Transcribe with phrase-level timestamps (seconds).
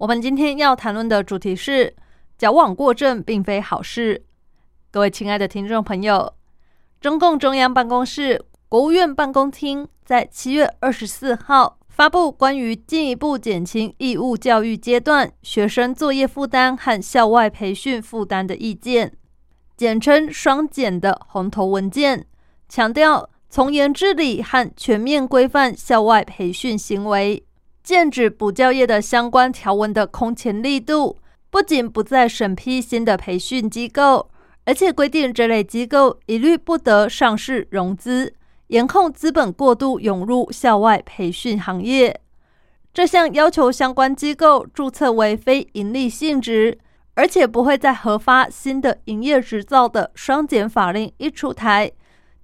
[0.00, 1.94] 我们今天要谈论的主题是
[2.38, 4.24] 矫枉过正并非好事。
[4.90, 6.32] 各位亲爱的听众朋友，
[7.02, 19.12] 中共中央办公室、国务院办公厅在七月二十四号发布关于进一步减轻义务教育阶段学生作业负担和校外培训负担的意见，
[19.76, 22.26] 简称“双减”的红头文件，
[22.70, 23.28] 强调。
[23.52, 27.44] 从严治理和全面规范校外培训行为，
[27.90, 31.18] 禁止补教业的相关条文的空前力度，
[31.50, 34.30] 不仅不再审批新的培训机构，
[34.64, 38.32] 而且规定这类机构一律不得上市融资，
[38.68, 42.20] 严控资本过度涌入校外培训行业。
[42.94, 46.78] 这项要求相关机构注册为非营利性质，
[47.14, 51.90] 而且不会再核发新的营业执照的双减法令一出台。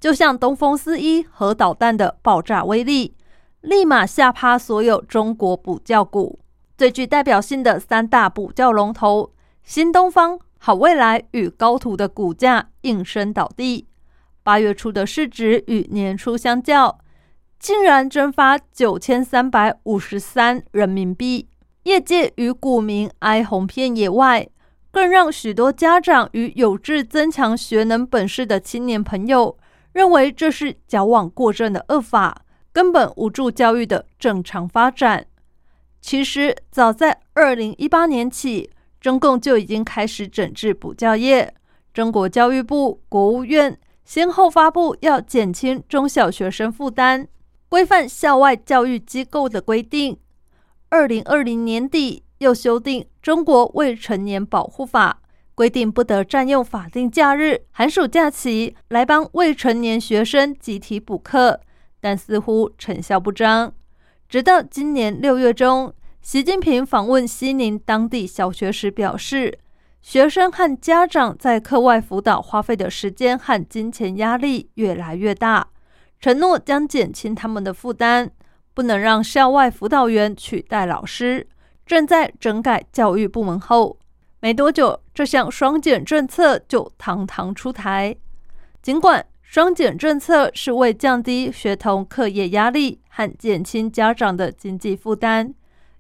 [0.01, 3.15] 就像东风四一核导弹的爆炸威力，
[3.61, 6.39] 立马吓趴所有中国补教股。
[6.77, 9.33] 最具代表性的三大补教龙头
[9.63, 13.89] 新东方、好未来与高途的股价应声倒地。
[14.43, 16.99] 八月初的市值与年初相较，
[17.59, 21.49] 竟然蒸发九千三百五十三人民币。
[21.85, 24.49] 业界与股民哀鸿遍野外，
[24.91, 29.57] 更让许多家长与有志增强学能本事的青年朋友。
[29.93, 32.43] 认为这是矫枉过正的恶法，
[32.77, 35.25] 根本无助教育的正常发展。
[36.03, 38.69] 其实，早在二零一八年起，
[39.01, 41.55] 中共就已经开始整治补教业。
[41.95, 47.27] 中国教育部、国务院先后发布要减轻中小学生负担、
[47.71, 50.19] 规范校外教育机构的规定。
[50.91, 55.21] 二零二零年底又修订《中国未成年保护法》。
[55.55, 61.63] 规定不得占用法定假日、寒暑假期来帮未成年学生集体补课，
[62.07, 63.73] 但似乎成效不彰。
[64.29, 69.59] 直到今年六月中，习近平访问西宁当地小学时表示，
[70.01, 75.67] 学生和家长在课外辅导花费的时间和金钱压力越来越大，
[76.21, 78.31] 承诺将减轻他们的负担，
[78.73, 81.49] 不能让校外辅导员取代老师。
[81.85, 83.99] 正在整改教育部门后。
[84.39, 88.15] 没多久，这项双减政策就堂堂出台。
[88.81, 95.55] 尽管双减政策是为降低学童课业压力和减轻家长的经济负担，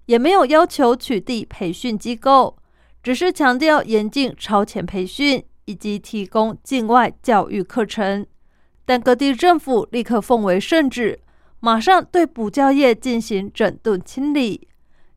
[0.07, 2.59] 也没有要求取缔培训机构，
[3.03, 8.27] 只是强调严禁超前培训以及提供境外教育课程。
[8.85, 11.19] 但各地政府立刻奉为圣旨，
[11.61, 14.69] 马上对补教业进行整顿清理，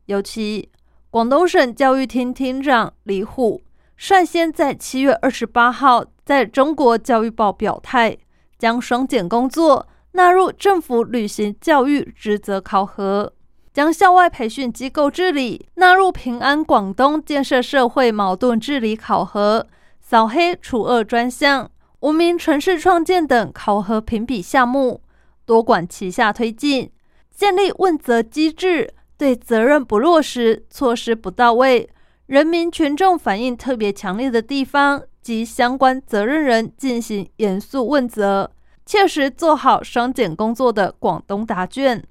[0.06, 0.70] 尤其。
[1.10, 3.60] 广东省教育厅厅长李虎
[4.02, 8.16] 率先在七月二十八号在中国教育报表态，
[8.58, 13.30] 将双减工作纳入政府履行教育职责考核，
[13.74, 19.66] 将校外培训机构治理纳入平安广东建设社会矛盾治理考核，
[20.00, 25.02] 扫黑除恶专项、无名城市创建等考核评比项目，
[25.44, 26.90] 多管齐下推进，
[27.30, 28.94] 建立问责机制。
[29.18, 31.90] 对责任不落实、措施不到位、
[32.30, 38.52] 人民群众反映特别强烈的地方及相关责任人进行严肃问责，
[38.86, 42.06] 切实做好双减工作的广东答卷。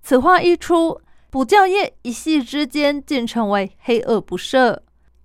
[0.00, 4.78] 此话一出，补教业一夕之间竟成为黑恶不赦。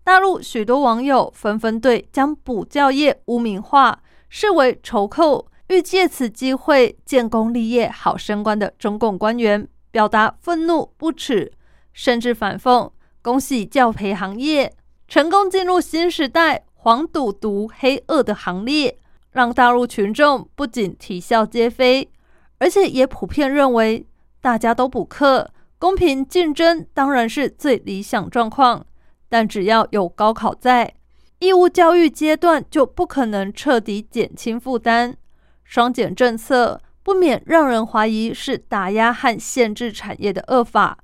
[0.03, 9.65] 大陆许多网友纷纷对将补教业污名化、视为仇寇、欲借此机会建功立业、好升官的中共官员。
[9.91, 11.53] 表达愤怒不耻，
[11.93, 12.91] 甚至反讽
[13.21, 14.73] ：“恭喜教培行业
[15.07, 18.97] 成功进入新时代黄赌毒黑恶的行列。”
[19.31, 22.09] 让大陆群众不仅啼笑皆非，
[22.57, 24.07] 而且也普遍认为，
[24.41, 28.85] 大家都补课，公平竞争当然是最理想状况。
[29.29, 30.95] 但只要有高考在，
[31.37, 35.15] 义务教育阶段就不可能彻底减轻负担。
[35.63, 36.81] 双减政策。
[37.01, 40.99] 不免让人怀疑是打压和限制产业的恶法。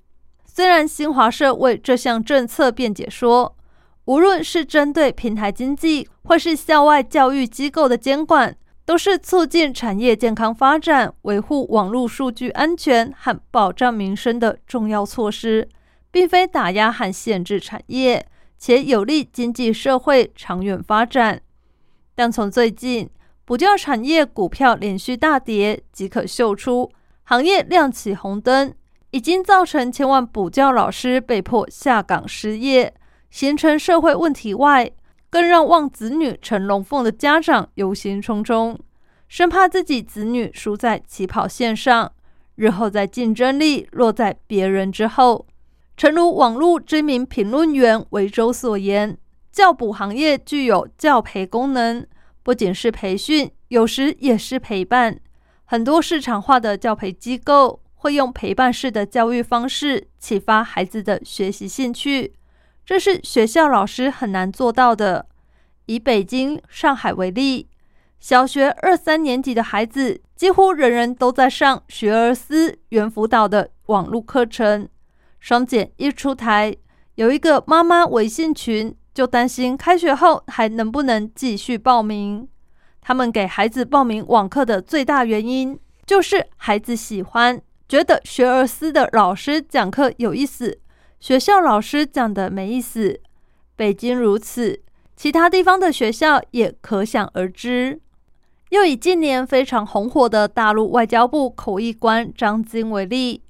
[0.56, 3.58] 虽然新华社为这项政策辩解说，
[4.06, 8.56] 无论是针对平台经济或是校外教育机构的监管，
[8.86, 15.68] 都是促进产业健康发展、维护网络数据安全和保障民生的重要措施，
[16.10, 18.26] 并非打压和限制产业，
[18.58, 21.42] 且有利经济社会长远发展。
[22.16, 23.10] 但从最近
[23.44, 26.90] 补教产业股票连续大跌即可嗅出，
[27.24, 28.74] 行业亮起红灯，
[29.16, 32.94] 已经造成千万补教老师被迫下岗失业，
[33.30, 34.92] 形成社会问题外，
[35.30, 38.78] 更让望子女成龙凤的家长忧心忡忡，
[39.30, 42.12] 生怕自己子女输在起跑线上，
[42.56, 45.48] 日后在竞争力落在别人之后。
[45.96, 49.18] 诚如网络知名评论员维州所言，
[49.50, 52.06] 教补行业具有教培功能，
[52.44, 55.18] 不仅是培训，有时也是陪伴。
[55.64, 62.36] 很多市场化的教培机构会用陪伴式的教育方式启发孩子的学习兴趣，
[62.86, 65.26] 这是学校老师很难做到的。
[65.88, 67.68] 以北京、上海为例，
[68.20, 74.88] 小学二三年级的孩子几乎人人都在上学而思猿辅导的网络课程。
[75.40, 76.76] 双减一出台，
[77.16, 82.48] 有一个妈妈微信群就担心开学后还能不能继续报名。
[83.02, 90.80] 他们给孩子报名网课的最大原因，就是孩子喜欢，觉得学而思的老师讲课有意思，
[91.20, 93.20] 学校老师讲的没意思。
[93.76, 94.82] 北京如此，
[95.16, 98.00] 其他地方的学校也可想而知。
[98.70, 103.44] 又以近年非常红火的大陆外交部口译官张晶为例。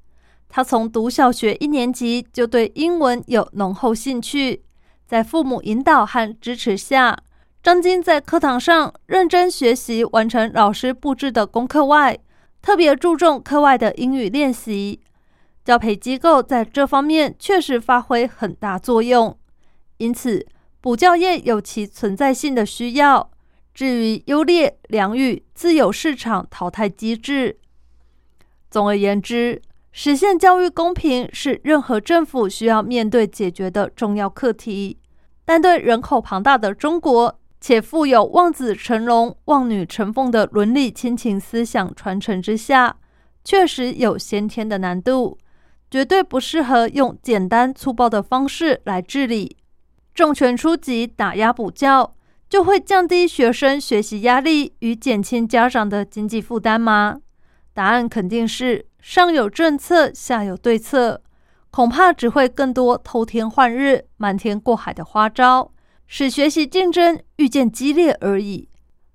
[0.49, 4.63] 他从读小学一年级就对英文有浓厚兴趣，
[5.05, 7.17] 在父母引导和支持下，
[7.63, 12.17] 张晶在课堂上认真学习，完成老师布置的功课外，
[12.65, 14.99] 特别注重课外的英语练习。
[15.63, 19.37] 教培机构在这方面确实发挥很大作用，
[19.97, 20.43] 因此
[20.81, 23.29] 补教业有其存在性的需要。
[23.71, 27.59] 至于优劣良莠，自有市场淘汰机制。
[28.71, 29.61] 总而言之。
[29.91, 34.97] 实现教育公平是任何政府需要面对解决的重要课题，
[35.45, 42.97] 但对人口庞大的中国，且富有望子成龙、望女成凤的伦理亲情思想传承之下，
[43.43, 45.39] 确实有先天的难度，
[45.89, 49.57] 绝对不适合用简单粗暴的方式来治理。
[50.13, 52.13] 重拳出击打压补教，
[52.47, 57.21] 就会降低学生学习压力与减轻家长的经济负担吗？
[57.73, 58.85] 答案肯定是。
[58.99, 61.23] 上有政策，下有对策，
[61.71, 65.71] 恐怕只会更多偷天换日、瞒天过海的花招，
[66.07, 68.69] 使学习竞争愈见激烈而已。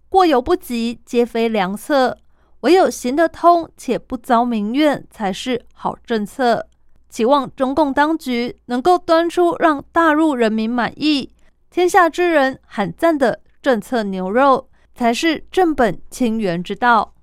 [0.08, 2.18] 过犹不及，皆非良策。
[2.60, 6.66] 唯有行得通且不遭民怨，才是好政策。
[7.08, 11.30] 期望中共当局能够端出让大陆人民满意、
[11.70, 17.14] 天下之人喊赞的政策牛肉，才是正本清源之道。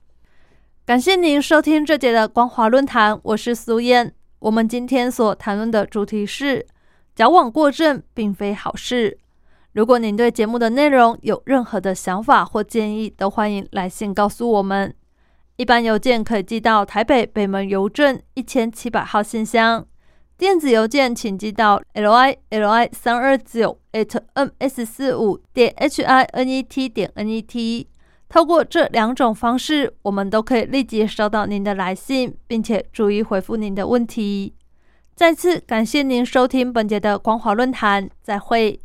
[0.85, 4.13] 感谢您收听这节的光华论坛，我是苏燕。
[4.39, 6.65] 我们今天所谈论的主题是
[7.15, 9.19] 矫枉过正并非好事。
[9.77, 14.91] 如果您对节目的内容有任何的想法或建议，都欢迎来信告诉我们。
[15.57, 19.85] 一般邮件可以寄到台北北门邮政一千七百号信箱，
[20.35, 27.11] 电子邮件请寄到 l i l i 三二九 at m s 四五点 h i n e t 点
[27.13, 27.87] n e t。
[28.27, 34.55] 透过这两种方式，我们都可以立即收到您的来信，并且逐一回复您的问题。
[35.13, 38.79] 再次感谢您收听本节的光华论坛，再会。